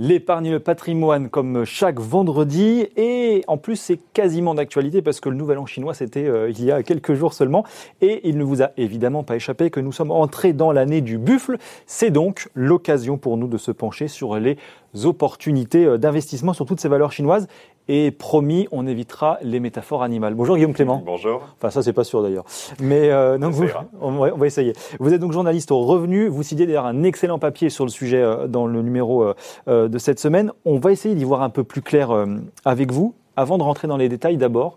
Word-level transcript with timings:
L'épargne 0.00 0.52
le 0.52 0.60
patrimoine 0.60 1.28
comme 1.28 1.64
chaque 1.64 1.98
vendredi. 1.98 2.86
Et 2.96 3.42
en 3.48 3.56
plus 3.56 3.76
c'est 3.76 3.98
quasiment 4.12 4.54
d'actualité 4.54 5.02
parce 5.02 5.18
que 5.20 5.28
le 5.28 5.36
nouvel 5.36 5.58
an 5.58 5.66
chinois 5.66 5.92
c'était 5.92 6.26
euh, 6.26 6.50
il 6.50 6.64
y 6.64 6.70
a 6.70 6.82
quelques 6.82 7.14
jours 7.14 7.34
seulement. 7.34 7.64
Et 8.00 8.28
il 8.28 8.38
ne 8.38 8.44
vous 8.44 8.62
a 8.62 8.70
évidemment 8.76 9.24
pas 9.24 9.36
échappé 9.36 9.70
que 9.70 9.80
nous 9.80 9.92
sommes 9.92 10.12
entrés 10.12 10.52
dans 10.52 10.70
l'année 10.70 11.00
du 11.00 11.18
buffle. 11.18 11.58
C'est 11.86 12.10
donc 12.10 12.48
l'occasion 12.54 13.18
pour 13.18 13.36
nous 13.36 13.48
de 13.48 13.58
se 13.58 13.72
pencher 13.72 14.06
sur 14.06 14.36
les 14.36 14.56
opportunités 15.04 15.84
euh, 15.84 15.98
d'investissement 15.98 16.52
sur 16.52 16.64
toutes 16.64 16.80
ces 16.80 16.88
valeurs 16.88 17.12
chinoises 17.12 17.48
et 17.88 18.10
promis, 18.10 18.68
on 18.70 18.86
évitera 18.86 19.38
les 19.42 19.60
métaphores 19.60 20.02
animales. 20.02 20.34
Bonjour 20.34 20.56
Guillaume 20.56 20.74
Clément. 20.74 21.02
Bonjour. 21.04 21.40
Enfin, 21.56 21.70
ça, 21.70 21.82
c'est 21.82 21.94
pas 21.94 22.04
sûr 22.04 22.22
d'ailleurs. 22.22 22.44
Mais 22.80 23.10
euh, 23.10 23.38
vous, 23.40 23.64
on, 24.00 24.12
va, 24.12 24.32
on, 24.34 24.36
va, 24.36 24.46
essayer. 24.46 24.74
Vous 25.00 25.12
êtes 25.12 25.20
donc 25.20 25.32
journaliste 25.32 25.70
au 25.72 25.80
Revenu. 25.80 26.28
Vous 26.28 26.42
citez 26.42 26.66
d'ailleurs 26.66 26.86
un 26.86 27.02
excellent 27.02 27.38
papier 27.38 27.70
sur 27.70 27.84
le 27.84 27.90
sujet 27.90 28.22
euh, 28.22 28.46
dans 28.46 28.66
le 28.66 28.82
numéro 28.82 29.24
euh, 29.68 29.88
de 29.88 29.98
cette 29.98 30.20
semaine. 30.20 30.52
On 30.66 30.78
va 30.78 30.92
essayer 30.92 31.14
d'y 31.14 31.24
voir 31.24 31.42
un 31.42 31.50
peu 31.50 31.64
plus 31.64 31.82
clair 31.82 32.10
avec 32.64 32.92
vous. 32.92 33.14
Avant 33.36 33.56
de 33.56 33.62
rentrer 33.62 33.86
dans 33.86 33.96
les 33.96 34.08
détails, 34.08 34.36
d'abord, 34.36 34.76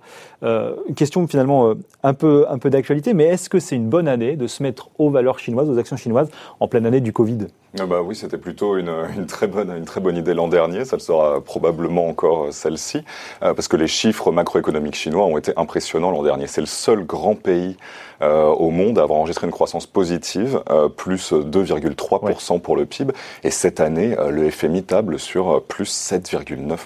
question 0.96 1.28
finalement 1.28 1.74
un 2.04 2.14
peu, 2.14 2.46
un 2.48 2.60
peu 2.60 2.70
d'actualité, 2.70 3.16
mais 3.16 3.24
est-ce 3.24 3.50
que 3.50 3.60
c'est 3.60 3.76
une 3.76 3.90
bonne 3.90 4.08
année 4.08 4.36
de 4.36 4.46
se 4.46 4.62
mettre 4.62 4.90
aux 5.00 5.10
valeurs 5.10 5.40
chinoises, 5.40 5.70
aux 5.70 5.80
actions 5.80 5.98
chinoises, 5.98 6.30
en 6.60 6.68
pleine 6.68 6.86
année 6.86 7.02
du 7.02 7.12
Covid? 7.12 7.48
Ah 7.80 7.86
bah 7.86 8.02
oui, 8.02 8.16
c'était 8.16 8.38
plutôt 8.38 8.78
une, 8.78 8.92
une, 9.18 9.26
très 9.26 9.48
bonne, 9.48 9.72
une 9.72 9.86
très 9.86 10.02
bonne 10.02 10.18
idée 10.18 10.34
l'an 10.34 10.48
dernier. 10.48 10.86
Ça 10.86 10.98
le 10.98 11.02
sera 11.02 11.42
probablement 11.42 12.08
encore 12.08 12.52
celle-ci, 12.52 13.04
euh, 13.44 13.54
parce 13.54 13.68
que 13.68 13.78
les 13.78 13.88
chiffres 13.88 14.32
macroéconomiques 14.32 14.96
chinois 14.96 15.26
ont 15.26 15.38
été 15.38 15.54
impressionnants 15.56 16.12
l'an 16.12 16.24
dernier. 16.24 16.48
C'est 16.48 16.62
le 16.62 16.68
seul 16.68 17.06
grand 17.06 17.36
pays 17.36 17.78
euh, 18.22 18.46
au 18.46 18.70
monde 18.70 19.00
à 19.00 19.04
avoir 19.04 19.18
enregistré 19.18 19.48
une 19.48 19.52
croissance 19.52 19.88
positive, 19.88 20.62
euh, 20.70 20.90
plus 20.90 21.34
2,3% 21.34 22.54
ouais. 22.54 22.60
pour 22.60 22.76
le 22.76 22.86
PIB. 22.86 23.14
Et 23.44 23.50
cette 23.50 23.80
année, 23.80 24.16
euh, 24.20 24.30
le 24.30 24.52
FMI 24.52 24.84
table 24.84 25.18
sur 25.18 25.64
plus 25.64 25.90
7,9%. 25.90 26.78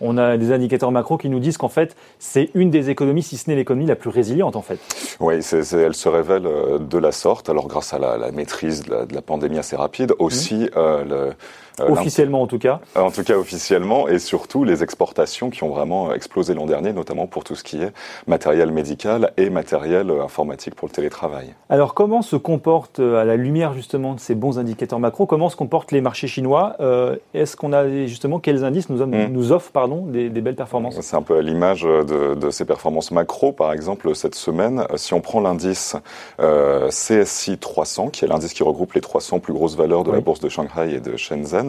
On 0.00 0.18
a 0.18 0.36
des 0.36 0.50
indicateurs 0.50 0.90
macro 0.90 1.16
qui 1.16 1.28
nous 1.28 1.38
disent 1.38 1.58
qu'en 1.58 1.68
fait, 1.68 1.94
c'est 2.18 2.50
une 2.54 2.70
des 2.70 2.90
économies, 2.90 3.22
si 3.22 3.36
ce 3.36 3.48
n'est 3.48 3.56
l'économie 3.56 3.86
la 3.86 3.94
plus 3.94 4.10
résiliente 4.10 4.56
en 4.56 4.62
fait. 4.62 4.80
Oui, 5.20 5.40
c 5.44 5.58
est, 5.58 5.62
c 5.62 5.76
est, 5.76 5.82
elle 5.82 5.94
se 5.94 6.08
révèle 6.08 6.42
de 6.42 6.98
la 6.98 7.12
sorte. 7.12 7.48
Alors 7.48 7.68
grâce 7.68 7.94
à 7.94 8.00
la, 8.00 8.18
la 8.18 8.32
maîtrise 8.32 8.82
de 8.82 8.90
la, 8.90 9.06
de 9.06 9.14
la 9.14 9.22
pandémie 9.22 9.58
assez 9.58 9.76
rapide, 9.76 10.13
aussi 10.18 10.68
euh, 10.76 11.04
le, 11.04 11.32
officiellement 11.80 12.42
en 12.42 12.46
tout 12.46 12.58
cas. 12.58 12.80
En 12.94 13.10
tout 13.10 13.24
cas 13.24 13.36
officiellement 13.36 14.08
et 14.08 14.18
surtout 14.18 14.64
les 14.64 14.82
exportations 14.82 15.50
qui 15.50 15.64
ont 15.64 15.68
vraiment 15.68 16.12
explosé 16.12 16.54
l'an 16.54 16.66
dernier, 16.66 16.92
notamment 16.92 17.26
pour 17.26 17.44
tout 17.44 17.54
ce 17.54 17.64
qui 17.64 17.82
est 17.82 17.92
matériel 18.26 18.70
médical 18.70 19.32
et 19.36 19.50
matériel 19.50 20.10
informatique 20.22 20.74
pour 20.74 20.88
le 20.88 20.92
télétravail. 20.92 21.54
Alors 21.68 21.94
comment 21.94 22.22
se 22.22 22.36
comportent 22.36 23.00
à 23.00 23.24
la 23.24 23.36
lumière 23.36 23.74
justement 23.74 24.14
de 24.14 24.20
ces 24.20 24.34
bons 24.34 24.58
indicateurs 24.58 24.98
macro, 24.98 25.26
comment 25.26 25.48
se 25.48 25.56
comportent 25.56 25.92
les 25.92 26.00
marchés 26.00 26.28
chinois 26.28 26.76
euh, 26.80 27.16
Est-ce 27.34 27.56
qu'on 27.56 27.72
a 27.72 27.88
justement 28.06 28.38
quels 28.38 28.64
indices 28.64 28.88
nous, 28.90 29.04
mmh. 29.04 29.26
nous 29.30 29.52
offrent 29.52 29.72
pardon 29.72 30.06
des, 30.06 30.30
des 30.30 30.40
belles 30.40 30.54
performances? 30.54 31.00
C'est 31.00 31.16
un 31.16 31.22
peu 31.22 31.38
à 31.38 31.42
l'image 31.42 31.82
de, 31.82 32.34
de, 32.34 32.50
ces 32.50 32.64
performances 32.64 33.10
macro 33.10 33.52
par 33.52 33.72
exemple 33.72 34.14
cette 34.14 34.34
semaine. 34.34 34.86
Si 34.96 35.14
on 35.14 35.20
prend 35.20 35.40
l'indice 35.40 35.96
euh, 36.40 36.88
CSI 36.88 37.58
300 37.58 38.08
qui 38.08 38.24
est 38.24 38.28
l'indice 38.28 38.52
qui 38.52 38.62
regroupe 38.62 38.92
les 38.92 39.00
300 39.00 39.40
plus 39.40 39.52
grosses 39.52 39.76
valeurs 39.76 40.04
de 40.04 40.10
oui. 40.10 40.16
la 40.16 40.20
bourse 40.20 40.40
de 40.40 40.48
Shanghai 40.48 40.94
et 40.94 41.00
de 41.00 41.16
Shenzhen 41.16 41.63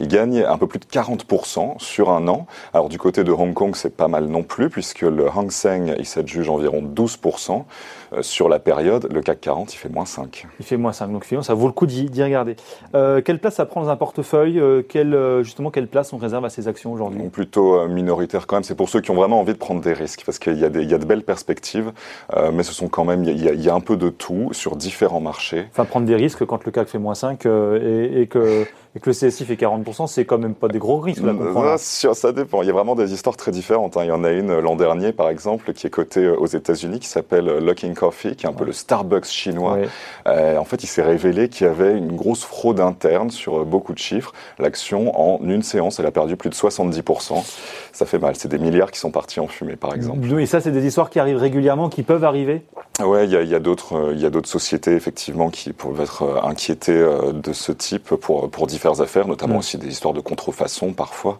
il 0.00 0.08
gagne 0.08 0.42
un 0.42 0.58
peu 0.58 0.66
plus 0.66 0.78
de 0.78 0.84
40% 0.84 1.78
sur 1.78 2.10
un 2.10 2.28
an. 2.28 2.46
Alors 2.72 2.88
du 2.88 2.98
côté 2.98 3.24
de 3.24 3.32
Hong 3.32 3.54
Kong, 3.54 3.74
c'est 3.74 3.96
pas 3.96 4.08
mal 4.08 4.26
non 4.26 4.42
plus, 4.42 4.70
puisque 4.70 5.02
le 5.02 5.28
Hang 5.28 5.50
Seng, 5.50 5.94
il 5.98 6.06
s'adjuge 6.06 6.48
environ 6.48 6.82
12%. 6.82 7.64
Euh, 8.12 8.22
sur 8.22 8.48
la 8.48 8.58
période, 8.58 9.08
le 9.12 9.20
CAC 9.20 9.40
40, 9.40 9.74
il 9.74 9.76
fait 9.76 9.88
moins 9.88 10.06
5. 10.06 10.46
Il 10.58 10.64
fait 10.64 10.76
moins 10.76 10.92
5, 10.92 11.12
donc 11.12 11.24
finalement, 11.24 11.42
ça 11.42 11.54
vaut 11.54 11.66
le 11.66 11.72
coup 11.72 11.86
d'y 11.86 12.22
regarder. 12.22 12.56
Euh, 12.94 13.20
quelle 13.20 13.38
place 13.38 13.56
ça 13.56 13.66
prend 13.66 13.82
dans 13.82 13.88
un 13.88 13.96
portefeuille 13.96 14.58
euh, 14.58 14.82
quelle, 14.82 15.16
Justement, 15.42 15.70
quelle 15.70 15.88
place 15.88 16.12
on 16.12 16.18
réserve 16.18 16.44
à 16.44 16.50
ces 16.50 16.68
actions 16.68 16.92
aujourd'hui? 16.92 17.22
Plutôt 17.28 17.86
minoritaire 17.88 18.46
quand 18.46 18.56
même. 18.56 18.62
C'est 18.62 18.74
pour 18.74 18.88
ceux 18.88 19.00
qui 19.00 19.10
ont 19.10 19.14
vraiment 19.14 19.40
envie 19.40 19.52
de 19.52 19.58
prendre 19.58 19.80
des 19.80 19.92
risques, 19.92 20.22
parce 20.24 20.38
qu'il 20.38 20.56
y, 20.56 20.60
y, 20.60 20.64
a 20.64 20.98
de 20.98 21.04
belles 21.04 21.22
perspectives, 21.22 21.92
euh, 22.36 22.50
mais 22.52 22.62
ce 22.62 22.72
sont 22.72 22.88
quand 22.88 23.04
même, 23.04 23.24
il 23.24 23.38
y, 23.38 23.62
y, 23.62 23.68
a 23.68 23.74
un 23.74 23.80
peu 23.80 23.96
de 23.96 24.08
tout 24.08 24.50
sur 24.52 24.76
différents 24.76 25.20
marchés. 25.20 25.66
Enfin, 25.70 25.84
prendre 25.84 26.06
des 26.06 26.16
risques 26.16 26.44
quand 26.44 26.64
le 26.64 26.72
CAC 26.72 26.88
fait 26.88 26.98
moins 26.98 27.14
5 27.14 27.46
et, 27.46 28.22
et 28.22 28.26
que 28.26 28.66
et 28.96 29.00
que 29.00 29.10
le 29.10 29.14
CSI 29.14 29.44
fait 29.44 29.54
40%, 29.54 30.06
c'est 30.06 30.24
quand 30.24 30.38
même 30.38 30.54
pas 30.54 30.68
des 30.68 30.78
gros 30.78 30.98
risques 30.98 31.22
là. 31.22 31.32
là. 31.32 31.76
Ça 31.78 32.32
dépend. 32.32 32.62
Il 32.62 32.66
y 32.66 32.70
a 32.70 32.72
vraiment 32.72 32.94
des 32.94 33.12
histoires 33.12 33.36
très 33.36 33.50
différentes. 33.50 33.96
Hein. 33.96 34.04
Il 34.04 34.08
y 34.08 34.12
en 34.12 34.24
a 34.24 34.30
une 34.30 34.58
l'an 34.58 34.76
dernier, 34.76 35.12
par 35.12 35.28
exemple, 35.28 35.72
qui 35.72 35.86
est 35.86 35.90
cotée 35.90 36.28
aux 36.28 36.46
États-Unis, 36.46 36.98
qui 36.98 37.08
s'appelle 37.08 37.58
Lucking 37.58 37.94
Coffee, 37.98 38.36
qui 38.36 38.46
est 38.46 38.48
un 38.48 38.52
ouais. 38.52 38.58
peu 38.58 38.64
le 38.64 38.72
Starbucks 38.72 39.26
chinois. 39.26 39.74
Ouais. 39.74 39.88
Euh, 40.26 40.56
en 40.56 40.64
fait, 40.64 40.82
il 40.82 40.86
s'est 40.86 41.02
révélé 41.02 41.48
qu'il 41.48 41.66
y 41.66 41.70
avait 41.70 41.96
une 41.96 42.14
grosse 42.14 42.44
fraude 42.44 42.80
interne 42.80 43.30
sur 43.30 43.64
beaucoup 43.64 43.92
de 43.92 43.98
chiffres. 43.98 44.32
L'action, 44.58 45.18
en 45.18 45.40
une 45.44 45.62
séance, 45.62 45.98
elle 45.98 46.06
a 46.06 46.10
perdu 46.10 46.36
plus 46.36 46.50
de 46.50 46.54
70%. 46.54 47.44
Ça 47.92 48.06
fait 48.06 48.18
mal. 48.18 48.36
C'est 48.36 48.48
des 48.48 48.58
milliards 48.58 48.90
qui 48.90 49.00
sont 49.00 49.10
partis 49.10 49.40
en 49.40 49.48
fumée, 49.48 49.76
par 49.76 49.94
exemple. 49.94 50.26
Et 50.40 50.46
ça, 50.46 50.60
c'est 50.60 50.70
des 50.70 50.86
histoires 50.86 51.10
qui 51.10 51.18
arrivent 51.18 51.38
régulièrement, 51.38 51.88
qui 51.88 52.02
peuvent 52.02 52.24
arriver 52.24 52.62
Ouais, 53.00 53.26
il 53.26 53.30
y 53.30 53.36
a, 53.36 53.42
il 53.42 53.48
y 53.48 53.54
a 53.54 53.60
d'autres, 53.60 54.12
il 54.12 54.20
y 54.20 54.26
a 54.26 54.30
d'autres 54.30 54.48
sociétés, 54.48 54.92
effectivement, 54.92 55.50
qui 55.50 55.72
peuvent 55.72 56.00
être 56.00 56.40
inquiétées 56.42 56.92
euh, 56.92 57.32
de 57.32 57.52
ce 57.52 57.72
type 57.72 58.14
pour, 58.16 58.50
pour 58.50 58.66
différentes 58.66 59.00
affaires, 59.00 59.28
notamment 59.28 59.54
mmh. 59.54 59.58
aussi 59.58 59.78
des 59.78 59.88
histoires 59.88 60.14
de 60.14 60.20
contrefaçon 60.20 60.92
parfois. 60.92 61.38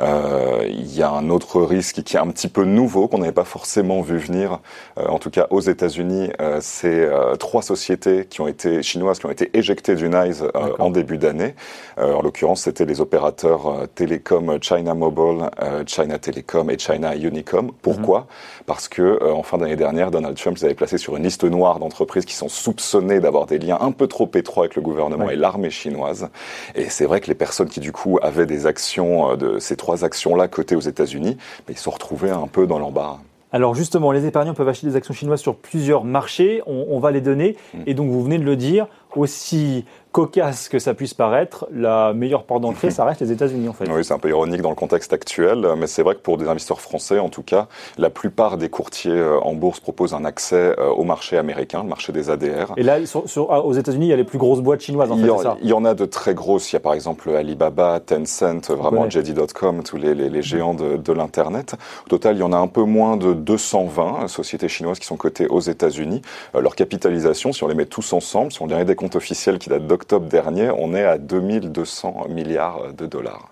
Euh, 0.00 0.64
il 0.68 0.94
y 0.94 1.02
a 1.02 1.10
un 1.10 1.28
autre 1.30 1.60
risque 1.60 2.02
qui 2.02 2.16
est 2.16 2.20
un 2.20 2.28
petit 2.28 2.48
peu 2.48 2.64
nouveau, 2.64 3.08
qu'on 3.08 3.18
n'avait 3.18 3.32
pas 3.32 3.44
forcément 3.44 4.00
vu 4.00 4.18
venir, 4.18 4.60
euh, 4.98 5.06
en 5.06 5.18
tout 5.18 5.30
cas 5.30 5.46
aux 5.50 5.60
États-Unis, 5.60 5.91
euh, 6.00 6.58
c'est 6.60 6.88
euh, 6.88 7.36
trois 7.36 7.62
sociétés 7.62 8.26
qui 8.26 8.40
ont 8.40 8.46
été 8.46 8.82
chinoises 8.82 9.18
qui 9.18 9.26
ont 9.26 9.30
été 9.30 9.50
éjectées 9.56 9.94
du 9.94 10.08
NICE 10.08 10.42
euh, 10.42 10.72
en 10.78 10.90
début 10.90 11.18
d'année. 11.18 11.54
Euh, 11.98 12.14
en 12.14 12.22
l'occurrence, 12.22 12.62
c'était 12.62 12.84
les 12.84 13.00
opérateurs 13.00 13.86
télécom 13.94 14.58
China 14.60 14.94
Mobile, 14.94 15.50
China 15.86 16.18
Telecom 16.18 16.70
et 16.70 16.78
China 16.78 17.14
Unicom. 17.14 17.72
Pourquoi 17.82 18.20
mmh. 18.20 18.64
Parce 18.66 18.88
que 18.88 19.32
en 19.32 19.42
fin 19.42 19.58
d'année 19.58 19.76
dernière, 19.76 20.10
Donald 20.10 20.36
Trump 20.36 20.56
les 20.56 20.64
avait 20.64 20.74
placés 20.74 20.98
sur 20.98 21.16
une 21.16 21.24
liste 21.24 21.44
noire 21.44 21.78
d'entreprises 21.78 22.24
qui 22.24 22.34
sont 22.34 22.48
soupçonnées 22.48 23.20
d'avoir 23.20 23.46
des 23.46 23.58
liens 23.58 23.78
un 23.80 23.92
peu 23.92 24.06
trop 24.06 24.30
étroits 24.34 24.64
avec 24.64 24.76
le 24.76 24.82
gouvernement 24.82 25.26
ouais. 25.26 25.34
et 25.34 25.36
l'armée 25.36 25.70
chinoise. 25.70 26.28
Et 26.74 26.88
c'est 26.88 27.06
vrai 27.06 27.20
que 27.20 27.26
les 27.26 27.34
personnes 27.34 27.68
qui 27.68 27.80
du 27.80 27.92
coup 27.92 28.18
avaient 28.22 28.46
des 28.46 28.66
actions 28.66 29.36
de 29.36 29.58
ces 29.58 29.76
trois 29.76 30.04
actions-là 30.04 30.48
cotées 30.48 30.76
aux 30.76 30.80
États-Unis, 30.80 31.36
ils 31.68 31.78
se 31.78 31.88
retrouvaient 31.88 32.30
un 32.30 32.46
peu 32.46 32.66
dans 32.66 32.78
l'embarras. 32.78 33.20
Alors 33.52 33.74
justement, 33.74 34.12
les 34.12 34.26
épargnants 34.26 34.54
peuvent 34.54 34.68
acheter 34.68 34.86
des 34.86 34.96
actions 34.96 35.14
chinoises 35.14 35.40
sur 35.40 35.56
plusieurs 35.56 36.04
marchés, 36.04 36.62
on, 36.66 36.86
on 36.88 36.98
va 36.98 37.10
les 37.10 37.20
donner, 37.20 37.56
mmh. 37.74 37.78
et 37.86 37.94
donc 37.94 38.10
vous 38.10 38.22
venez 38.24 38.38
de 38.38 38.44
le 38.44 38.56
dire, 38.56 38.86
aussi 39.14 39.84
cocasse 40.12 40.68
que 40.68 40.78
ça 40.78 40.94
puisse 40.94 41.14
paraître, 41.14 41.66
la 41.72 42.12
meilleure 42.12 42.44
porte 42.44 42.62
d'entrée, 42.62 42.90
ça 42.92 43.04
reste 43.04 43.20
les 43.20 43.32
États-Unis 43.32 43.68
en 43.68 43.72
fait. 43.72 43.90
Oui, 43.90 44.04
c'est 44.04 44.14
un 44.14 44.18
peu 44.18 44.28
ironique 44.28 44.62
dans 44.62 44.70
le 44.70 44.76
contexte 44.76 45.12
actuel, 45.12 45.66
mais 45.76 45.86
c'est 45.86 46.02
vrai 46.02 46.14
que 46.14 46.20
pour 46.20 46.36
des 46.38 46.46
investisseurs 46.48 46.80
français, 46.80 47.18
en 47.18 47.28
tout 47.28 47.42
cas, 47.42 47.66
la 47.98 48.10
plupart 48.10 48.58
des 48.58 48.68
courtiers 48.68 49.10
euh, 49.10 49.40
en 49.40 49.54
bourse 49.54 49.80
proposent 49.80 50.14
un 50.14 50.24
accès 50.24 50.74
euh, 50.78 50.90
au 50.90 51.04
marché 51.04 51.38
américain, 51.38 51.82
le 51.82 51.88
marché 51.88 52.12
des 52.12 52.30
ADR. 52.30 52.74
Et 52.76 52.82
là, 52.82 53.04
sur, 53.06 53.28
sur, 53.28 53.50
aux 53.50 53.72
États-Unis, 53.72 54.06
il 54.06 54.10
y 54.10 54.12
a 54.12 54.16
les 54.16 54.24
plus 54.24 54.38
grosses 54.38 54.60
boîtes 54.60 54.82
chinoises 54.82 55.10
en 55.10 55.16
il 55.16 55.24
fait, 55.24 55.30
en, 55.30 55.56
il 55.62 55.68
y 55.68 55.72
en 55.72 55.84
a 55.84 55.94
de 55.94 56.04
très 56.04 56.34
grosses. 56.34 56.70
Il 56.72 56.74
y 56.74 56.76
a 56.76 56.80
par 56.80 56.94
exemple 56.94 57.30
Alibaba, 57.30 58.00
Tencent, 58.00 58.70
vraiment 58.70 59.08
JD.com, 59.08 59.82
tous 59.82 59.96
les, 59.96 60.14
les, 60.14 60.28
les, 60.28 60.42
géants 60.42 60.74
de, 60.74 60.96
de 60.96 61.12
l'internet. 61.12 61.74
Au 62.06 62.08
total, 62.08 62.36
il 62.36 62.40
y 62.40 62.44
en 62.44 62.52
a 62.52 62.58
un 62.58 62.68
peu 62.68 62.82
moins 62.82 63.16
de 63.16 63.32
220 63.32 64.28
sociétés 64.28 64.68
chinoises 64.68 64.98
qui 64.98 65.06
sont 65.06 65.16
cotées 65.16 65.46
aux 65.48 65.60
États-Unis. 65.60 66.22
Euh, 66.54 66.60
leur 66.60 66.76
capitalisation, 66.76 67.52
si 67.52 67.64
on 67.64 67.68
les 67.68 67.74
met 67.74 67.86
tous 67.86 68.12
ensemble, 68.12 68.52
si 68.52 68.60
on 68.60 68.66
dirait 68.66 68.84
des 68.84 68.94
comptes 68.94 69.16
officiels 69.16 69.58
qui 69.58 69.70
datent 69.70 69.86
d'octobre 70.02 70.26
dernier, 70.26 70.70
on 70.76 70.94
est 70.94 71.04
à 71.04 71.16
2200 71.16 72.26
milliards 72.28 72.92
de 72.92 73.06
dollars. 73.06 73.48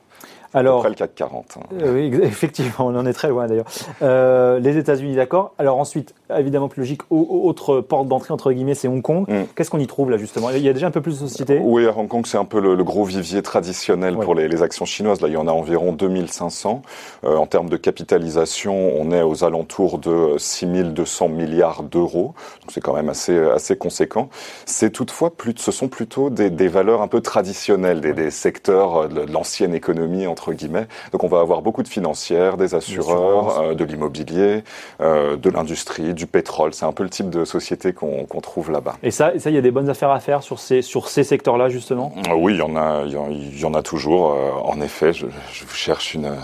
Alors, 0.53 0.79
après 0.79 0.89
le 0.89 0.97
CAC 0.97 1.15
40. 1.15 1.59
Hein. 1.59 1.61
Euh, 1.81 1.95
oui, 1.95 2.19
effectivement, 2.23 2.87
on 2.87 2.97
en 2.97 3.07
est 3.07 3.13
très 3.13 3.29
loin 3.29 3.47
d'ailleurs. 3.47 3.67
Euh, 4.03 4.59
les 4.59 4.77
États-Unis, 4.77 5.15
d'accord. 5.15 5.55
Alors 5.59 5.79
ensuite, 5.79 6.13
évidemment 6.39 6.69
plus 6.69 6.81
logique, 6.81 7.03
autre 7.11 7.81
porte 7.81 8.09
d'entrée 8.09 8.33
entre 8.33 8.53
guillemets, 8.53 8.75
c'est 8.75 8.89
Hong 8.89 9.03
Kong. 9.03 9.25
Mm. 9.29 9.43
Qu'est-ce 9.57 9.71
qu'on 9.71 9.79
y 9.79 9.87
trouve 9.87 10.11
là 10.11 10.19
justement? 10.19 10.51
Il 10.51 10.63
y 10.63 10.69
a 10.69 10.73
déjà 10.73 10.87
un 10.87 10.91
peu 10.91 11.01
plus 11.01 11.21
de 11.21 11.27
sociétés? 11.27 11.61
Oui, 11.63 11.87
à 11.87 11.97
Hong 11.97 12.09
Kong, 12.09 12.27
c'est 12.27 12.39
un 12.39 12.45
peu 12.45 12.61
le, 12.61 12.75
le, 12.75 12.85
gros 12.85 13.05
vivier 13.05 13.43
traditionnel 13.43 14.17
ouais. 14.17 14.25
pour 14.25 14.35
les, 14.35 14.49
les, 14.49 14.63
actions 14.63 14.85
chinoises. 14.85 15.21
Là, 15.21 15.29
il 15.29 15.35
y 15.35 15.37
en 15.37 15.49
a 15.49 15.53
environ 15.53 15.93
2500. 15.93 16.83
Euh, 17.25 17.37
en 17.37 17.47
termes 17.47 17.69
de 17.69 17.77
capitalisation, 17.77 18.93
on 18.97 19.11
est 19.11 19.23
aux 19.23 19.45
alentours 19.45 19.99
de 19.99 20.35
6200 20.37 21.29
milliards 21.29 21.83
d'euros. 21.83 22.35
Donc 22.61 22.71
c'est 22.73 22.81
quand 22.81 22.95
même 22.95 23.09
assez 23.09 23.39
assez 23.39 23.77
conséquent. 23.77 24.29
C'est 24.67 24.91
toutefois 24.91 25.31
plus, 25.31 25.55
ce 25.57 25.73
sont 25.73 25.89
plutôt 25.89 26.31
des, 26.31 26.51
des 26.51 26.69
valeurs 26.69 27.03
un 27.03 27.09
peu 27.09 27.21
traditionnelles, 27.21 28.01
des, 28.01 28.13
des 28.13 28.31
secteurs 28.31 29.09
de 29.09 29.21
l'ancienne 29.33 29.75
économie 29.75 30.27
entre 30.27 30.53
guillemets. 30.53 30.87
Donc 31.13 31.25
on 31.25 31.29
va 31.29 31.41
avoir 31.41 31.63
beaucoup 31.63 31.83
de 31.83 31.89
financières, 31.89 32.57
des 32.57 32.75
assureurs, 32.75 33.61
euh, 33.61 33.75
de 33.75 33.85
l'immobilier, 33.85 34.65
euh, 35.01 35.37
de 35.37 35.51
l'industrie, 35.51 36.15
du 36.21 36.27
pétrole. 36.27 36.75
C'est 36.75 36.85
un 36.85 36.93
peu 36.93 37.03
le 37.03 37.09
type 37.09 37.31
de 37.31 37.45
société 37.45 37.93
qu'on 37.93 38.25
qu 38.25 38.41
trouve 38.41 38.71
là-bas. 38.71 38.97
Et 39.03 39.11
ça, 39.11 39.33
il 39.35 39.41
ça, 39.41 39.51
y 39.51 39.57
a 39.57 39.63
des 39.63 39.71
bonnes 39.71 39.89
affaires 39.89 40.11
à 40.11 40.21
faire 40.21 40.43
sur 40.43 40.59
ces, 40.59 40.83
sur 40.83 41.09
ces 41.09 41.25
secteurs-là 41.25 41.71
justement? 41.71 42.13
Oui, 42.37 42.55
il 42.55 42.59
y 42.59 42.63
en 42.63 42.77
a, 42.77 43.05
il 43.07 43.59
y 43.59 43.65
en 43.65 43.75
a 43.75 43.83
toujours. 43.83 44.33
Euh, 44.33 44.51
en 44.65 44.81
effet, 44.81 45.13
je, 45.13 45.27
je 45.53 45.65
cherche 45.75 46.15
une 46.15 46.37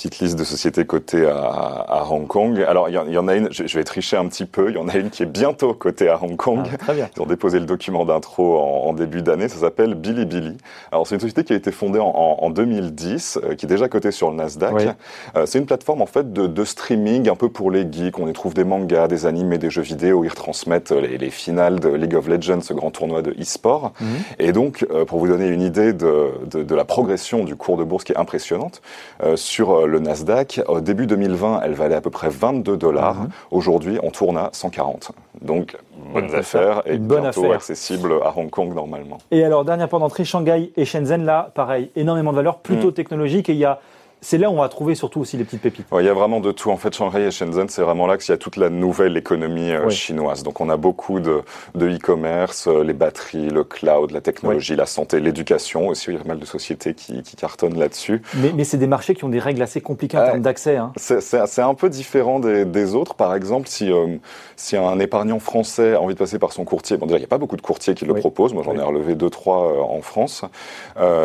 petite 0.00 0.20
liste 0.20 0.38
de 0.38 0.44
sociétés 0.44 0.86
cotées 0.86 1.26
à, 1.26 1.36
à 1.36 2.06
Hong 2.10 2.26
Kong. 2.26 2.64
Alors, 2.66 2.88
il 2.88 2.94
y, 2.94 3.18
en 3.18 3.28
a 3.28 3.34
une, 3.34 3.52
je, 3.52 3.76
vais 3.76 3.84
tricher 3.84 4.16
un 4.16 4.26
petit 4.28 4.46
peu, 4.46 4.70
il 4.70 4.76
y 4.76 4.78
en 4.78 4.88
a 4.88 4.96
une 4.96 5.10
qui 5.10 5.22
est 5.24 5.26
bientôt 5.26 5.74
cotée 5.74 6.08
à 6.08 6.22
Hong 6.22 6.36
Kong. 6.36 6.66
Ah, 6.72 6.78
très 6.78 6.94
bien. 6.94 7.10
Ils 7.14 7.20
ont 7.20 7.26
déposé 7.26 7.60
le 7.60 7.66
document 7.66 8.06
d'intro 8.06 8.58
en, 8.58 8.94
début 8.94 9.20
d'année, 9.20 9.48
ça 9.48 9.58
s'appelle 9.58 9.94
Bilibili. 9.94 10.56
Alors, 10.90 11.06
c'est 11.06 11.16
une 11.16 11.20
société 11.20 11.44
qui 11.44 11.52
a 11.52 11.56
été 11.56 11.70
fondée 11.70 11.98
en, 11.98 12.06
en 12.06 12.50
2010, 12.50 13.40
euh, 13.42 13.54
qui 13.54 13.66
est 13.66 13.68
déjà 13.68 13.88
cotée 13.88 14.10
sur 14.10 14.30
le 14.30 14.36
Nasdaq. 14.36 14.96
Euh, 15.36 15.44
c'est 15.44 15.58
une 15.58 15.66
plateforme, 15.66 16.00
en 16.00 16.06
fait, 16.06 16.32
de, 16.32 16.46
de, 16.46 16.64
streaming 16.64 17.28
un 17.28 17.36
peu 17.36 17.50
pour 17.50 17.70
les 17.70 17.86
geeks. 17.90 18.18
On 18.18 18.26
y 18.26 18.32
trouve 18.32 18.54
des 18.54 18.64
mangas, 18.64 19.06
des 19.10 19.26
animés, 19.26 19.58
des 19.58 19.68
jeux 19.68 19.82
vidéo. 19.82 20.24
Ils 20.24 20.28
retransmettent 20.28 20.92
les, 20.92 21.18
les 21.18 21.30
finales 21.30 21.80
de 21.80 21.88
League 21.90 22.14
of 22.14 22.26
Legends, 22.28 22.62
ce 22.62 22.72
grand 22.72 22.90
tournoi 22.90 23.22
de 23.22 23.32
e-sport. 23.32 23.92
Mhm. 24.00 24.08
Et 24.38 24.52
donc, 24.52 24.86
euh, 24.90 25.04
pour 25.04 25.18
vous 25.18 25.28
donner 25.28 25.48
une 25.48 25.62
idée 25.62 25.92
de, 25.92 26.30
de, 26.46 26.62
de, 26.62 26.74
la 26.74 26.84
progression 26.84 27.44
du 27.44 27.56
cours 27.56 27.76
de 27.76 27.84
bourse 27.84 28.04
qui 28.04 28.12
est 28.12 28.18
impressionnante, 28.18 28.80
euh, 29.22 29.36
sur 29.36 29.86
le 29.86 29.98
Nasdaq, 29.98 30.62
au 30.68 30.80
début 30.80 31.06
2020, 31.06 31.60
elle 31.62 31.74
valait 31.74 31.94
à 31.94 32.00
peu 32.00 32.10
près 32.10 32.30
22 32.30 32.76
dollars. 32.76 33.16
Mhm. 33.16 33.28
Aujourd'hui, 33.50 33.98
on 34.02 34.10
tourne 34.10 34.38
à 34.38 34.50
140. 34.52 35.12
Donc, 35.42 35.76
bonne 36.12 36.34
affaire 36.34 36.82
et 36.86 36.98
bonne 36.98 37.22
bientôt 37.22 37.44
affaire. 37.44 37.56
accessible 37.56 38.14
à 38.24 38.32
Hong 38.36 38.50
Kong 38.50 38.74
normalement. 38.74 39.18
Et 39.30 39.44
alors, 39.44 39.64
dernière 39.64 39.88
point 39.88 40.00
d'entrée, 40.00 40.24
Shanghai 40.24 40.72
et 40.76 40.84
Shenzhen, 40.84 41.24
là, 41.24 41.50
pareil, 41.54 41.90
énormément 41.96 42.30
de 42.30 42.36
valeur, 42.36 42.58
plutôt 42.58 42.88
mm. 42.88 42.94
technologique. 42.94 43.48
Et 43.48 43.52
il 43.52 43.58
y 43.58 43.64
a 43.64 43.80
c'est 44.22 44.38
là 44.38 44.50
où 44.50 44.52
on 44.52 44.60
va 44.60 44.68
trouver 44.68 44.94
surtout 44.94 45.20
aussi 45.20 45.36
les 45.36 45.44
petites 45.44 45.62
pépites. 45.62 45.86
il 45.98 46.04
y 46.04 46.08
a 46.08 46.12
vraiment 46.12 46.40
de 46.40 46.52
tout. 46.52 46.70
En 46.70 46.76
fait, 46.76 46.94
Shanghai 46.94 47.22
et 47.22 47.30
Shenzhen, 47.30 47.68
c'est 47.68 47.82
vraiment 47.82 48.06
là 48.06 48.18
qu'il 48.18 48.30
y 48.30 48.34
a 48.34 48.36
toute 48.36 48.56
la 48.56 48.68
nouvelle 48.68 49.16
économie 49.16 49.72
euh, 49.72 49.88
chinoise. 49.88 50.42
Donc, 50.42 50.60
on 50.60 50.68
a 50.68 50.76
beaucoup 50.76 51.20
de 51.20 51.42
e-commerce, 51.74 52.68
euh, 52.68 52.84
les 52.84 52.92
batteries, 52.92 53.48
le 53.48 53.64
cloud, 53.64 54.10
la 54.10 54.20
technologie, 54.20 54.76
la 54.76 54.86
santé, 54.86 55.20
l'éducation 55.20 55.88
aussi. 55.88 56.10
Il 56.10 56.14
y 56.14 56.16
a 56.16 56.20
pas 56.20 56.28
mal 56.28 56.38
de 56.38 56.44
sociétés 56.44 56.92
qui, 56.92 57.22
qui 57.22 57.36
cartonnent 57.36 57.78
là-dessus. 57.78 58.20
Mais, 58.34 58.52
mais 58.54 58.64
c'est 58.64 58.76
des 58.76 58.86
marchés 58.86 59.14
qui 59.14 59.24
ont 59.24 59.30
des 59.30 59.38
règles 59.38 59.62
assez 59.62 59.80
compliquées 59.80 60.18
en 60.18 60.24
termes 60.24 60.42
d'accès. 60.42 60.76
Hein. 60.76 60.92
C'est 60.96 61.62
un 61.62 61.74
peu 61.74 61.88
différent 61.88 62.40
des, 62.40 62.66
des, 62.66 62.94
autres. 62.94 63.14
Par 63.14 63.34
exemple, 63.34 63.68
si, 63.68 63.90
euh, 63.90 64.16
si 64.56 64.76
un 64.76 64.98
épargnant 64.98 65.38
français 65.38 65.94
a 65.94 66.00
envie 66.00 66.14
de 66.14 66.18
passer 66.18 66.38
par 66.38 66.52
son 66.52 66.64
courtier, 66.64 66.98
bon, 66.98 67.06
déjà, 67.06 67.16
il 67.16 67.20
n'y 67.20 67.26
a 67.26 67.28
pas 67.28 67.38
beaucoup 67.38 67.56
de 67.56 67.62
courtiers 67.62 67.94
qui 67.94 68.04
le 68.04 68.14
proposent. 68.14 68.52
Moi, 68.52 68.62
j'en 68.64 68.76
ai 68.76 68.82
relevé 68.82 69.14
deux, 69.14 69.30
trois 69.30 69.82
en 69.82 70.02
France. 70.02 70.44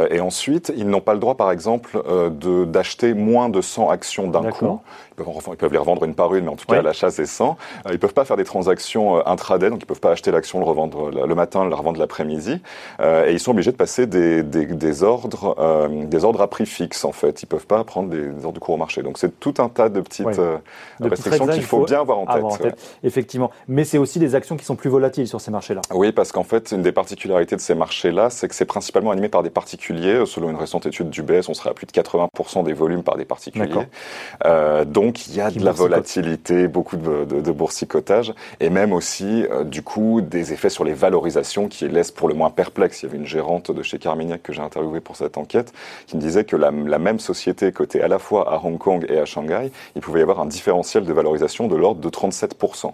Et 0.09 0.19
ensuite, 0.21 0.71
ils 0.77 0.87
n'ont 0.87 1.01
pas 1.01 1.13
le 1.13 1.19
droit, 1.19 1.35
par 1.35 1.51
exemple, 1.51 2.01
de 2.31 2.63
acheter 2.85 3.15
moins 3.15 3.49
de 3.49 3.61
100 3.61 3.89
actions 3.89 4.27
d'un 4.29 4.51
coup. 4.51 4.79
Ils 5.17 5.23
peuvent, 5.23 5.33
ils 5.51 5.57
peuvent, 5.57 5.71
les 5.71 5.79
revendre 5.79 6.03
une 6.03 6.13
par 6.13 6.35
une, 6.35 6.45
mais 6.45 6.51
en 6.51 6.55
tout 6.55 6.65
cas, 6.67 6.81
l'achat, 6.81 7.09
c'est 7.09 7.25
100. 7.25 7.57
Euh, 7.87 7.89
ils 7.93 7.99
peuvent 7.99 8.13
pas 8.13 8.25
faire 8.25 8.37
des 8.37 8.43
transactions 8.43 9.17
euh, 9.17 9.21
intraday, 9.25 9.69
donc 9.69 9.81
ils 9.81 9.85
peuvent 9.85 9.99
pas 9.99 10.11
acheter 10.11 10.29
l'action, 10.29 10.59
le 10.59 10.65
revendre 10.65 11.09
le 11.09 11.35
matin, 11.35 11.65
le 11.65 11.73
revendre 11.73 11.99
l'après-midi. 11.99 12.61
Euh, 12.99 13.27
et 13.27 13.33
ils 13.33 13.39
sont 13.39 13.51
obligés 13.51 13.71
de 13.71 13.77
passer 13.77 14.05
des, 14.05 14.43
des, 14.43 14.65
des 14.65 15.03
ordres, 15.03 15.55
euh, 15.57 16.05
des 16.05 16.23
ordres 16.25 16.41
à 16.41 16.47
prix 16.47 16.65
fixe, 16.65 17.05
en 17.05 17.11
fait. 17.11 17.41
Ils 17.43 17.45
peuvent 17.47 17.65
pas 17.65 17.83
prendre 17.83 18.09
des, 18.09 18.27
ordres 18.43 18.53
de 18.53 18.59
cours 18.59 18.75
au 18.75 18.77
marché. 18.77 19.01
Donc, 19.01 19.17
c'est 19.17 19.39
tout 19.39 19.55
un 19.57 19.69
tas 19.69 19.89
de 19.89 20.01
petites 20.01 20.27
euh, 20.39 20.57
restrictions 21.01 21.47
qu'il 21.47 21.63
faut, 21.63 21.85
bien 21.85 22.01
avoir 22.01 22.19
en 22.19 22.25
tête. 22.25 22.43
en 22.43 22.57
tête. 22.57 22.97
Effectivement. 23.03 23.51
Mais 23.67 23.83
c'est 23.83 23.97
aussi 23.97 24.19
des 24.19 24.35
actions 24.35 24.57
qui 24.57 24.65
sont 24.65 24.75
plus 24.75 24.89
volatiles 24.89 25.27
sur 25.27 25.41
ces 25.41 25.51
marchés-là. 25.51 25.81
Oui, 25.93 26.11
parce 26.11 26.31
qu'en 26.31 26.43
fait, 26.43 26.71
une 26.71 26.81
des 26.81 26.91
particularités 26.91 27.55
de 27.55 27.61
ces 27.61 27.75
marchés-là, 27.75 28.29
c'est 28.29 28.47
que 28.47 28.55
c'est 28.55 28.65
principalement 28.65 29.11
animé 29.11 29.29
par 29.29 29.43
des 29.43 29.49
particuliers. 29.49 30.23
Selon 30.25 30.49
une 30.49 30.57
récente 30.57 30.85
étude 30.85 31.09
du 31.09 31.23
BS, 31.23 31.49
on 31.49 31.53
serait 31.53 31.69
à 31.69 31.73
plus 31.73 31.87
de 31.87 31.91
80% 31.91 32.63
des 32.63 32.73
volumes 32.75 33.03
par 33.03 33.17
des 33.17 33.25
particuliers. 33.25 33.87
Euh, 34.45 34.85
donc 34.85 35.27
il 35.27 35.35
y 35.35 35.41
a 35.41 35.49
de 35.49 35.63
la 35.63 35.71
volatilité, 35.71 36.67
beaucoup 36.67 36.97
de, 36.97 37.25
de, 37.25 37.41
de, 37.41 37.51
boursicotage, 37.51 38.33
et 38.59 38.69
même 38.69 38.93
aussi 38.93 39.45
euh, 39.49 39.63
du 39.63 39.81
coup 39.81 40.21
des 40.21 40.53
effets 40.53 40.69
sur 40.69 40.83
les 40.83 40.93
valorisations 40.93 41.67
qui 41.67 41.87
laissent 41.87 42.11
pour 42.11 42.27
le 42.27 42.35
moins 42.35 42.49
perplexe. 42.49 43.01
Il 43.01 43.07
y 43.07 43.09
avait 43.09 43.17
une 43.17 43.25
gérante 43.25 43.71
de 43.71 43.81
chez 43.81 43.97
Carmignac 43.97 44.43
que 44.43 44.53
j'ai 44.53 44.61
interviewée 44.61 45.01
pour 45.01 45.15
cette 45.15 45.37
enquête 45.37 45.73
qui 46.07 46.15
me 46.15 46.21
disait 46.21 46.43
que 46.43 46.55
la, 46.55 46.71
la, 46.71 46.99
même 46.99 47.19
société 47.19 47.71
cotée 47.71 48.01
à 48.01 48.07
la 48.07 48.19
fois 48.19 48.53
à 48.53 48.61
Hong 48.63 48.77
Kong 48.77 49.05
et 49.09 49.17
à 49.17 49.25
Shanghai, 49.25 49.71
il 49.95 50.01
pouvait 50.01 50.19
y 50.19 50.23
avoir 50.23 50.39
un 50.39 50.45
différentiel 50.45 51.05
de 51.05 51.13
valorisation 51.13 51.67
de 51.67 51.75
l'ordre 51.75 52.01
de 52.01 52.09
37%. 52.09 52.91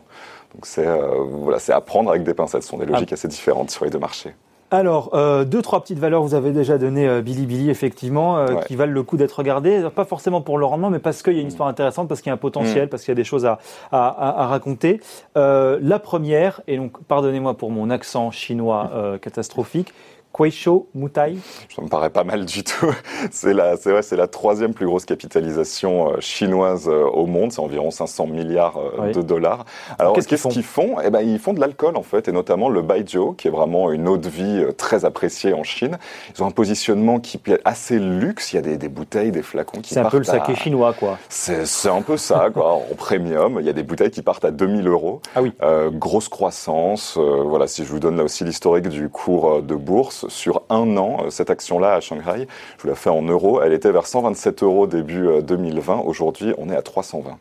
Donc 0.53 0.65
c'est 0.65 0.85
euh, 0.85 1.23
voilà, 1.27 1.59
c'est 1.59 1.73
à 1.73 1.81
prendre 1.81 2.09
avec 2.09 2.23
des 2.23 2.33
pincettes. 2.33 2.63
Ce 2.63 2.69
sont 2.69 2.77
des 2.77 2.85
logiques 2.85 3.09
ah. 3.11 3.13
assez 3.13 3.27
différentes 3.27 3.71
sur 3.71 3.85
les 3.85 3.91
deux 3.91 3.99
marchés. 3.99 4.33
Alors, 4.73 5.09
euh, 5.13 5.43
deux, 5.43 5.61
trois 5.61 5.81
petites 5.81 5.99
valeurs, 5.99 6.23
vous 6.23 6.33
avez 6.33 6.51
déjà 6.51 6.77
donné 6.77 7.05
euh, 7.05 7.21
Billy 7.21 7.69
effectivement, 7.69 8.37
euh, 8.37 8.55
qui 8.61 8.77
valent 8.77 8.93
le 8.93 9.03
coup 9.03 9.17
d'être 9.17 9.33
regardées, 9.33 9.85
pas 9.93 10.05
forcément 10.05 10.39
pour 10.39 10.57
le 10.57 10.65
rendement, 10.65 10.89
mais 10.89 10.99
parce 10.99 11.21
qu'il 11.21 11.33
y 11.33 11.39
a 11.39 11.41
une 11.41 11.49
histoire 11.49 11.67
intéressante, 11.67 12.07
parce 12.07 12.21
qu'il 12.21 12.29
y 12.29 12.31
a 12.31 12.35
un 12.35 12.37
potentiel, 12.37 12.85
mm. 12.85 12.89
parce 12.89 13.03
qu'il 13.03 13.11
y 13.11 13.11
a 13.11 13.15
des 13.15 13.25
choses 13.25 13.45
à, 13.45 13.59
à, 13.91 14.43
à 14.43 14.47
raconter. 14.47 15.01
Euh, 15.35 15.77
la 15.81 15.99
première, 15.99 16.61
et 16.67 16.77
donc 16.77 17.03
pardonnez-moi 17.03 17.55
pour 17.55 17.69
mon 17.69 17.89
accent 17.89 18.31
chinois 18.31 18.91
euh, 18.93 19.17
catastrophique, 19.17 19.93
Kueisho 20.33 20.87
Mutai 20.95 21.37
Ça 21.75 21.81
me 21.81 21.87
paraît 21.87 22.09
pas 22.09 22.23
mal 22.23 22.45
du 22.45 22.63
tout. 22.63 22.93
C'est 23.31 23.53
la, 23.53 23.77
c'est 23.77 24.01
c'est 24.01 24.15
la 24.15 24.27
troisième 24.27 24.73
plus 24.73 24.85
grosse 24.85 25.05
capitalisation 25.05 26.13
euh, 26.13 26.19
chinoise 26.19 26.87
euh, 26.87 27.05
au 27.05 27.25
monde. 27.25 27.51
C'est 27.51 27.59
environ 27.59 27.91
500 27.91 28.27
milliards 28.27 28.77
euh, 28.77 29.11
de 29.11 29.21
dollars. 29.21 29.65
Alors, 29.99 30.13
qu'est-ce, 30.13 30.47
qu'ils 30.47 30.63
font 30.63 30.97
Eh 31.03 31.09
ben, 31.09 31.21
ils 31.21 31.39
font 31.39 31.53
de 31.53 31.59
l'alcool 31.59 31.95
en 31.97 32.03
fait, 32.03 32.27
et 32.27 32.31
notamment 32.31 32.69
le 32.69 32.81
baijiu, 32.81 33.35
qui 33.37 33.47
est 33.47 33.51
vraiment 33.51 33.91
une 33.91 34.07
eau 34.07 34.17
de 34.17 34.29
vie 34.29 34.65
très 34.77 35.05
appréciée 35.05 35.53
en 35.53 35.63
Chine. 35.63 35.97
Ils 36.35 36.43
ont 36.43 36.47
un 36.47 36.51
positionnement 36.51 37.19
qui 37.19 37.37
plaît 37.37 37.59
assez 37.65 37.99
luxe. 37.99 38.53
Il 38.53 38.55
y 38.55 38.59
a 38.59 38.61
des, 38.61 38.77
des 38.77 38.89
bouteilles, 38.89 39.31
des 39.31 39.43
flacons 39.43 39.81
qui 39.81 39.93
c'est 39.93 40.01
partent. 40.01 40.11
C'est 40.11 40.17
un 40.17 40.35
peu 40.35 40.39
le 40.39 40.45
saké 40.45 40.55
chinois, 40.55 40.93
quoi. 40.93 41.17
C'est, 41.29 41.89
un 41.89 42.01
peu 42.01 42.17
ça, 42.17 42.49
quoi, 42.53 42.73
en 42.91 42.95
premium. 42.95 43.57
Il 43.59 43.65
y 43.65 43.69
a 43.69 43.73
des 43.73 43.83
bouteilles 43.83 44.11
qui 44.11 44.21
partent 44.21 44.45
à 44.45 44.51
2000 44.51 44.87
euros. 44.87 45.21
Ah 45.35 45.41
oui. 45.41 45.53
Euh, 45.61 45.89
grosse 45.91 46.29
croissance. 46.29 47.17
voilà, 47.17 47.67
si 47.67 47.83
je 47.83 47.89
vous 47.89 47.99
donne 47.99 48.17
là 48.17 48.23
aussi 48.23 48.43
l'historique 48.43 48.87
du 48.87 49.09
cours 49.09 49.61
de 49.61 49.75
bourse 49.75 50.20
sur 50.29 50.63
un 50.69 50.97
an, 50.97 51.25
euh, 51.25 51.29
cette 51.29 51.49
action-là 51.49 51.95
à 51.95 51.99
Shanghai, 51.99 52.47
je 52.77 52.83
vous 52.83 52.89
la 52.89 52.95
fais 52.95 53.09
en 53.09 53.21
euros, 53.21 53.61
elle 53.61 53.73
était 53.73 53.91
vers 53.91 54.07
127 54.07 54.63
euros 54.63 54.87
début 54.87 55.27
2020. 55.41 55.93
Euh, 55.93 56.01
Aujourd'hui, 56.05 56.53
on 56.57 56.69
est 56.69 56.75
à 56.75 56.81
320. 56.81 57.37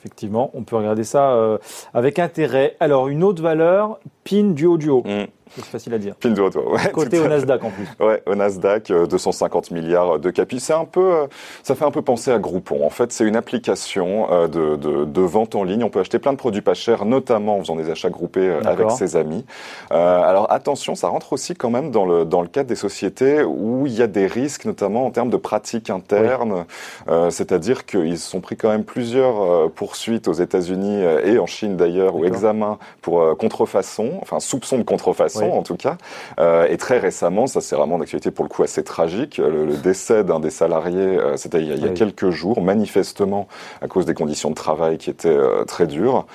Effectivement, 0.00 0.50
on 0.54 0.62
peut 0.62 0.76
regarder 0.76 1.04
ça 1.04 1.32
euh, 1.32 1.58
avec 1.92 2.18
intérêt. 2.18 2.74
Alors, 2.80 3.08
une 3.08 3.22
autre 3.22 3.42
valeur, 3.42 4.00
PIN 4.24 4.52
Duo 4.52 4.78
Duo. 4.78 5.02
Mm. 5.04 5.26
C'est 5.56 5.64
facile 5.64 5.94
à 5.94 5.98
dire. 5.98 6.14
Pinduoduo, 6.16 6.72
ouais. 6.72 6.90
Côté 6.92 7.18
au 7.18 7.28
Nasdaq 7.28 7.64
en 7.64 7.70
plus. 7.70 7.86
Ouais, 7.98 8.22
au 8.26 8.34
Nasdaq, 8.34 8.92
250 8.92 9.70
milliards 9.70 10.18
de 10.18 10.30
capi. 10.30 10.60
C'est 10.60 10.72
un 10.72 10.84
peu, 10.84 11.26
ça 11.62 11.74
fait 11.74 11.84
un 11.84 11.90
peu 11.90 12.02
penser 12.02 12.30
à 12.30 12.38
Groupon. 12.38 12.84
En 12.84 12.90
fait, 12.90 13.12
c'est 13.12 13.24
une 13.24 13.36
application 13.36 14.28
de, 14.48 14.76
de, 14.76 15.04
de, 15.04 15.20
vente 15.20 15.54
en 15.54 15.64
ligne. 15.64 15.84
On 15.84 15.90
peut 15.90 16.00
acheter 16.00 16.18
plein 16.18 16.32
de 16.32 16.38
produits 16.38 16.60
pas 16.60 16.74
chers, 16.74 17.04
notamment 17.04 17.56
en 17.56 17.60
faisant 17.60 17.76
des 17.76 17.90
achats 17.90 18.10
groupés 18.10 18.50
avec 18.64 18.90
ses 18.90 19.16
amis. 19.16 19.44
Euh, 19.92 20.22
alors 20.22 20.50
attention, 20.50 20.94
ça 20.94 21.08
rentre 21.08 21.32
aussi 21.32 21.54
quand 21.54 21.70
même 21.70 21.90
dans 21.90 22.04
le, 22.04 22.24
dans 22.24 22.42
le 22.42 22.48
cadre 22.48 22.68
des 22.68 22.76
sociétés 22.76 23.42
où 23.42 23.86
il 23.86 23.92
y 23.92 24.02
a 24.02 24.06
des 24.06 24.26
risques, 24.26 24.64
notamment 24.64 25.06
en 25.06 25.10
termes 25.10 25.30
de 25.30 25.36
pratiques 25.36 25.90
internes. 25.90 26.52
Oui. 26.52 26.64
Euh, 27.08 27.30
C'est-à-dire 27.30 27.86
qu'ils 27.86 28.18
se 28.18 28.30
sont 28.30 28.40
pris 28.40 28.56
quand 28.56 28.70
même 28.70 28.84
plusieurs 28.84 29.70
poursuites 29.72 30.28
aux 30.28 30.32
États-Unis 30.32 31.02
et 31.24 31.38
en 31.38 31.46
Chine 31.46 31.76
d'ailleurs, 31.76 32.16
ou 32.16 32.24
examens 32.24 32.78
pour 33.02 33.36
contrefaçon, 33.36 34.18
enfin 34.22 34.40
soupçon 34.40 34.78
de 34.78 34.82
contrefaçon 34.82 35.39
oui. 35.39 35.39
En 35.46 35.62
tout 35.62 35.76
cas. 35.76 35.96
Euh, 36.38 36.66
et 36.68 36.76
très 36.76 36.98
récemment, 36.98 37.46
ça 37.46 37.60
c'est 37.60 37.76
vraiment 37.76 37.98
d'actualité 37.98 38.30
pour 38.30 38.44
le 38.44 38.48
coup 38.48 38.62
assez 38.62 38.84
tragique, 38.84 39.38
le, 39.38 39.64
le 39.64 39.76
décès 39.76 40.24
d'un 40.24 40.40
des 40.40 40.50
salariés, 40.50 40.98
euh, 40.98 41.36
c'était 41.36 41.60
il 41.60 41.68
y 41.68 41.72
a, 41.72 41.74
il 41.74 41.82
y 41.82 41.86
a 41.86 41.88
oui. 41.88 41.94
quelques 41.94 42.30
jours, 42.30 42.60
manifestement 42.62 43.48
à 43.80 43.88
cause 43.88 44.06
des 44.06 44.14
conditions 44.14 44.50
de 44.50 44.54
travail 44.54 44.98
qui 44.98 45.10
étaient 45.10 45.28
euh, 45.28 45.64
très 45.64 45.86
dures. 45.86 46.26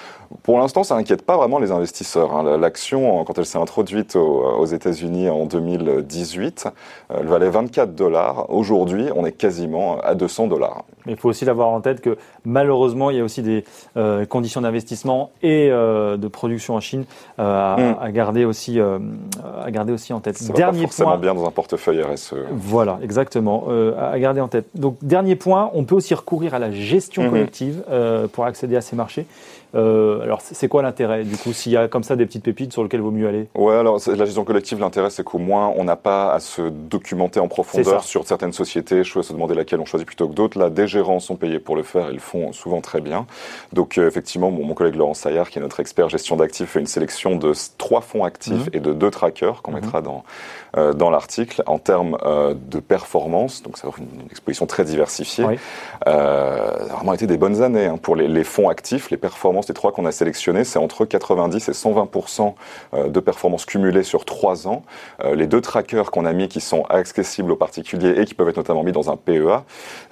Pour 0.44 0.60
l'instant, 0.60 0.84
ça 0.84 0.96
n'inquiète 0.96 1.24
pas 1.24 1.38
vraiment 1.38 1.60
les 1.60 1.72
investisseurs. 1.72 2.36
Hein. 2.36 2.58
L'action, 2.58 3.24
quand 3.24 3.38
elle 3.38 3.46
s'est 3.46 3.58
introduite 3.58 4.16
aux, 4.16 4.44
aux 4.60 4.66
États-Unis 4.66 5.30
en 5.30 5.46
2018, 5.46 6.68
elle 7.10 7.28
valait 7.28 7.50
24 7.50 7.96
dollars. 7.96 8.50
Aujourd'hui, 8.50 9.10
on 9.16 9.26
est 9.26 9.32
quasiment 9.32 10.00
à 10.02 10.16
200 10.16 10.48
dollars. 10.48 10.84
Mais 11.06 11.14
il 11.14 11.18
faut 11.18 11.30
aussi 11.30 11.46
l'avoir 11.46 11.70
en 11.70 11.82
tête 11.82 12.02
que 12.02 12.18
malheureusement, 12.46 13.12
il 13.12 13.18
y 13.18 13.20
a 13.20 13.24
aussi 13.24 13.42
des 13.42 13.64
euh, 13.98 14.26
conditions 14.26 14.62
d'investissement 14.62 15.32
et 15.44 15.70
euh, 15.70 16.18
de 16.18 16.28
production 16.28 16.76
en 16.76 16.80
Chine 16.80 17.06
euh, 17.40 17.44
à, 17.44 17.78
mm. 17.78 17.98
à, 18.02 18.12
garder 18.12 18.46
aussi, 18.46 18.80
euh, 18.80 19.00
à 19.64 19.70
garder 19.72 19.94
aussi 19.94 20.14
en 20.14 20.20
tête. 20.20 20.38
Ça 20.38 20.54
dernier 20.54 20.80
va 20.80 20.84
pas 20.84 20.88
forcément 20.88 21.10
point, 21.12 21.20
bien 21.20 21.34
dans 21.36 21.46
un 21.46 21.52
portefeuille 21.52 22.02
RSE. 22.02 22.36
Voilà, 22.52 23.00
exactement, 23.04 23.66
euh, 23.70 23.94
à 24.14 24.18
garder 24.20 24.42
en 24.42 24.48
tête. 24.48 24.68
Donc 24.74 24.98
dernier 25.02 25.36
point, 25.36 25.70
on 25.74 25.84
peut 25.84 25.96
aussi 25.96 26.14
recourir 26.14 26.54
à 26.54 26.60
la 26.60 26.72
gestion 26.72 27.24
mm 27.24 27.26
-hmm. 27.26 27.30
collective 27.30 27.84
pour 28.34 28.46
accéder 28.46 28.76
à 28.76 28.82
ces 28.82 28.96
marchés. 28.96 29.26
Euh, 29.76 30.25
alors, 30.26 30.42
c'est 30.42 30.68
quoi 30.68 30.82
l'intérêt 30.82 31.24
du 31.24 31.38
coup 31.38 31.54
s'il 31.54 31.72
y 31.72 31.78
a 31.78 31.88
comme 31.88 32.04
ça 32.04 32.16
des 32.16 32.26
petites 32.26 32.44
pépites 32.44 32.74
sur 32.74 32.84
lesquelles 32.84 33.00
il 33.00 33.04
vaut 33.04 33.12
mieux 33.12 33.28
aller? 33.28 33.48
Ouais, 33.56 33.76
alors 33.76 34.00
la 34.08 34.26
gestion 34.26 34.44
collective, 34.44 34.80
l'intérêt 34.80 35.10
c'est 35.10 35.24
qu'au 35.24 35.38
moins 35.38 35.72
on 35.78 35.84
n'a 35.84 35.96
pas 35.96 36.34
à 36.34 36.40
se 36.40 36.64
documenter 36.64 37.40
en 37.40 37.48
profondeur 37.48 38.04
sur 38.04 38.28
certaines 38.28 38.54
sociétés, 38.54 39.02
à 39.02 39.04
se 39.04 39.34
demander 39.34 39.56
laquelle 39.56 39.80
on 39.80 39.86
choisit 39.86 40.08
plutôt 40.08 40.28
que 40.28 40.34
d'autres. 40.34 40.58
Là, 40.60 40.70
des 40.70 40.88
gérants 40.88 41.20
sont 41.20 41.36
payés 41.36 41.60
pour 41.60 41.76
le 41.76 41.84
faire, 41.84 42.10
ils 42.10 42.16
le 42.16 42.20
font 42.20 42.52
souvent 42.54 42.82
très 42.82 43.02
bien. 43.02 43.28
Donc 43.72 43.98
euh, 43.98 44.08
effectivement, 44.08 44.52
mon 44.52 44.74
collègue 44.74 44.96
Laurent 44.96 45.14
Saillard, 45.14 45.50
qui 45.50 45.60
est 45.60 45.62
notre 45.62 45.80
expert 45.80 46.10
gestion 46.10 46.36
d'actifs, 46.36 46.70
fait 46.72 46.80
une 46.80 46.88
sélection 46.88 47.36
de 47.36 47.54
trois 47.78 48.02
fonds 48.02 48.24
actifs 48.24 48.66
mmh. 48.68 48.78
et 48.78 48.80
de 48.80 48.94
deux 48.94 49.12
trackers 49.12 49.62
qu'on 49.62 49.72
mmh. 49.72 49.76
mettra 49.76 50.02
dans 50.02 50.24
euh, 50.78 50.94
dans 50.94 51.10
l'article 51.10 51.64
en 51.68 51.80
termes 51.80 52.18
euh, 52.24 52.54
de 52.54 52.80
performance. 52.80 53.62
Donc 53.64 53.78
ça 53.78 53.88
offre 53.88 54.00
une, 54.00 54.22
une 54.22 54.28
exposition 54.32 54.66
très 54.66 54.84
diversifiée. 54.84 55.46
Oui. 55.46 55.60
Euh, 56.08 56.72
vraiment 56.92 57.14
été 57.14 57.28
des 57.28 57.38
bonnes 57.38 57.62
années 57.62 57.86
hein, 57.86 57.98
pour 57.98 58.16
les, 58.16 58.28
les 58.28 58.44
fonds 58.44 58.70
actifs, 58.70 59.10
les 59.10 59.18
performances 59.18 59.68
des 59.68 59.74
trois 59.74 59.92
qu'on 59.92 60.05
qu'on 60.06 60.10
a 60.10 60.12
sélectionnées, 60.12 60.64
c'est 60.64 60.80
entre 60.80 61.06
90 61.06 61.70
et 61.70 61.72
120% 61.72 62.54
de 63.08 63.20
performance 63.20 63.66
cumulée 63.66 64.04
sur 64.04 64.26
trois 64.26 64.68
ans. 64.68 64.84
Les 65.34 65.48
deux 65.48 65.62
trackers 65.62 66.12
qu'on 66.12 66.26
a 66.26 66.34
mis 66.34 66.48
qui 66.48 66.62
sont 66.62 66.84
accessibles 66.84 67.52
aux 67.52 67.56
particuliers 67.56 68.20
et 68.20 68.26
qui 68.26 68.34
peuvent 68.34 68.50
être 68.50 68.58
notamment 68.58 68.84
mis 68.84 68.92
dans 68.92 69.10
un 69.10 69.18
PEA, 69.18 69.64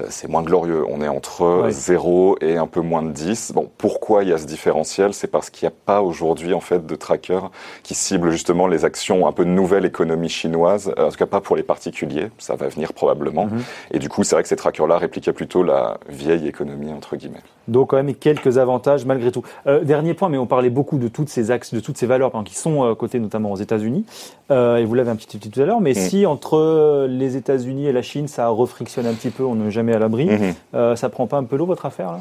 c'est 0.09 0.27
moins 0.27 0.41
glorieux. 0.41 0.83
On 0.89 1.01
est 1.01 1.07
entre 1.07 1.67
0 1.69 2.37
et 2.41 2.57
un 2.57 2.67
peu 2.67 2.81
moins 2.81 3.03
de 3.03 3.11
10. 3.11 3.53
Bon, 3.53 3.69
pourquoi 3.77 4.23
il 4.23 4.29
y 4.29 4.33
a 4.33 4.37
ce 4.37 4.45
différentiel? 4.45 5.13
C'est 5.13 5.27
parce 5.27 5.49
qu'il 5.49 5.67
n'y 5.67 5.73
a 5.73 5.77
pas 5.85 6.01
aujourd'hui 6.01 6.53
en 6.53 6.59
fait 6.59 6.85
de 6.85 6.95
tracker 6.95 7.39
qui 7.83 7.93
cible 7.93 8.31
justement 8.31 8.67
les 8.67 8.85
actions 8.85 9.27
un 9.27 9.31
peu 9.31 9.45
de 9.45 9.49
nouvelle 9.49 9.85
économie 9.85 10.29
chinoise, 10.29 10.93
en 10.97 11.09
tout 11.09 11.17
cas 11.17 11.25
pas 11.25 11.41
pour 11.41 11.55
les 11.55 11.63
particuliers, 11.63 12.29
ça 12.37 12.55
va 12.55 12.67
venir 12.67 12.93
probablement. 12.93 13.45
Mhm. 13.45 13.63
Et 13.91 13.99
du 13.99 14.09
coup, 14.09 14.23
c'est 14.23 14.35
vrai 14.35 14.43
que 14.43 14.49
ces 14.49 14.55
trackers-là 14.55 14.97
répliquaient 14.97 15.33
plutôt 15.33 15.63
la 15.63 15.97
vieille 16.09 16.47
économie 16.47 16.91
entre 16.91 17.15
guillemets. 17.15 17.41
Donc 17.67 17.91
quand 17.91 17.97
même 17.97 18.13
quelques 18.15 18.57
avantages 18.57 19.05
malgré 19.05 19.31
tout. 19.31 19.43
Euh, 19.67 19.82
dernier 19.83 20.13
point, 20.13 20.29
mais 20.29 20.37
on 20.37 20.45
parlait 20.45 20.69
beaucoup 20.69 20.97
de 20.97 21.07
toutes 21.07 21.29
ces 21.29 21.51
axes, 21.51 21.73
de 21.73 21.79
toutes 21.79 21.97
ces 21.97 22.05
valeurs 22.05 22.31
qui 22.45 22.55
sont 22.55 22.83
euh, 22.83 22.95
cotées 22.95 23.19
notamment 23.19 23.51
aux 23.51 23.57
États-Unis. 23.57 24.05
Euh, 24.51 24.77
et 24.77 24.85
vous 24.85 24.93
l'avez 24.93 25.11
un 25.11 25.15
petit 25.15 25.37
peu 25.37 25.49
tout 25.49 25.61
à 25.61 25.65
l'heure, 25.65 25.81
mais 25.81 25.91
mm. 25.91 25.95
si 25.95 26.25
entre 26.25 27.07
les 27.07 27.37
États-Unis 27.37 27.87
et 27.87 27.91
la 27.91 28.01
Chine, 28.01 28.27
ça 28.27 28.47
refrictionne 28.49 29.05
un 29.05 29.13
petit 29.13 29.29
peu, 29.29 29.43
on 29.43 29.55
n'est 29.55 29.71
jamais 29.71 29.93
à 29.93 29.99
l'abri, 29.99 30.27
mm-hmm. 30.27 30.95
ça 30.95 31.09
prend 31.09 31.27
pas 31.27 31.37
un 31.37 31.43
peu 31.43 31.55
l'eau 31.55 31.65
votre 31.65 31.85
affaire 31.85 32.11
là? 32.11 32.19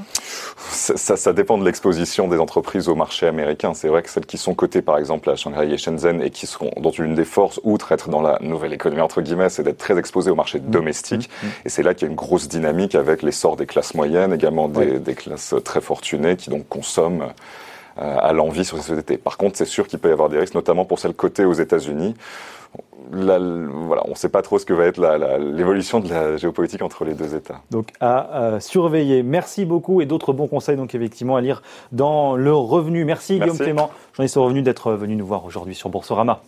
Ça, 0.71 1.17
ça, 1.17 1.33
dépend 1.33 1.59
de 1.59 1.65
l'exposition 1.65 2.29
des 2.29 2.39
entreprises 2.39 2.89
au 2.89 2.95
marché 2.95 3.27
américain. 3.27 3.75
C'est 3.75 3.89
vrai 3.89 4.03
que 4.03 4.11
celles 4.11 4.27
qui 4.27 4.39
sont 4.39 4.55
cotées, 4.55 4.83
par 4.83 4.99
exemple, 4.99 5.29
à 5.31 5.37
Shanghai 5.37 5.71
et 5.71 5.77
Shenzhen, 5.77 6.23
et 6.23 6.31
qui 6.31 6.47
seront, 6.47 6.71
dont 6.79 6.91
une 6.91 7.15
des 7.15 7.25
forces, 7.25 7.61
outre 7.63 7.93
être 7.93 8.09
dans 8.09 8.23
la 8.23 8.39
nouvelle 8.41 8.73
économie, 8.73 9.03
entre 9.03 9.21
guillemets, 9.21 9.49
c'est 9.49 9.63
d'être 9.63 9.79
très 9.79 9.99
exposées 9.99 10.31
au 10.31 10.35
marché 10.35 10.59
mm. 10.59 10.71
domestique. 10.71 11.31
Et 11.65 11.69
c'est 11.69 11.83
là 11.83 11.95
qu'il 11.95 12.07
y 12.07 12.09
a 12.09 12.11
une 12.11 12.17
grosse 12.17 12.49
dynamique 12.49 12.95
avec 12.95 13.23
l'essor 13.23 13.57
des 13.57 13.67
classes 13.67 13.95
moyennes, 13.95 14.33
également 14.33 14.69
des, 14.69 14.99
des 14.99 15.15
classes 15.15 15.55
très 15.65 15.81
fortunées, 15.81 16.37
qui 16.37 16.51
donc 16.51 16.69
consomment 16.69 17.23
euh, 17.23 17.33
à 17.97 18.33
l'envie 18.33 18.65
sur 18.65 18.77
ces 18.79 18.85
sociétés. 18.85 19.19
Par 19.19 19.37
contre, 19.37 19.57
c'est 19.57 19.65
sûr 19.65 19.87
qu'il 19.87 19.99
peut 19.99 20.09
y 20.09 20.13
avoir 20.13 20.29
des 20.29 20.39
risques, 20.39 20.55
notamment 20.55 20.85
pour 20.85 20.99
celles 20.99 21.15
cotées 21.15 21.45
aux 21.45 21.53
États-Unis. 21.53 22.15
voilà, 23.11 24.03
on 24.07 24.11
ne 24.11 24.15
sait 24.15 24.29
pas 24.29 24.43
trop 24.43 24.59
ce 24.59 24.67
que 24.67 24.73
va 24.73 24.87
être 24.87 24.99
l'évolution 25.39 26.01
de 26.01 26.09
la 26.09 26.37
géopolitique 26.37 26.83
entre 26.83 27.05
les 27.05 27.15
deux 27.15 27.35
États. 27.35 27.61
Donc 27.71 27.89
à, 28.01 28.59
surveiller. 28.61 29.23
Merci 29.23 29.65
beaucoup 29.65 30.01
et 30.01 30.07
d'autres 30.07 30.33
bons 30.33 30.47
conseils 30.49 30.77
donc 30.77 30.95
effectivement 30.95 31.37
à 31.37 31.41
lire 31.41 31.63
dans 31.93 32.37
le 32.37 32.55
revenu. 32.55 33.05
Merci, 33.05 33.39
Merci. 33.39 33.53
Guillaume 33.53 33.59
Clément, 33.59 33.91
journaliste 34.15 34.37
au 34.37 34.45
revenu, 34.45 34.63
d'être 34.63 34.93
venu 34.93 35.17
nous 35.17 35.27
voir 35.27 35.45
aujourd'hui 35.45 35.75
sur 35.75 35.89
Boursorama. 35.89 36.43